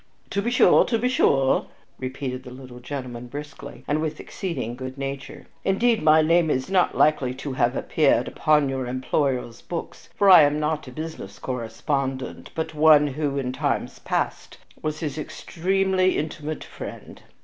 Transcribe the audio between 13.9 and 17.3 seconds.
past, was his extremely intimate friend.